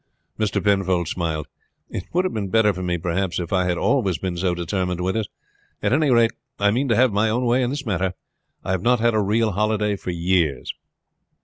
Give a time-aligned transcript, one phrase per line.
[0.39, 0.63] Mr.
[0.63, 1.45] Penfold smiled.
[1.91, 4.99] "It would have been better for me, perhaps, if I had always been so determined,
[4.99, 5.29] Withers.
[5.83, 8.15] At any rate I mean to have my own way in this matter.
[8.63, 10.73] I have not had a real holiday for years."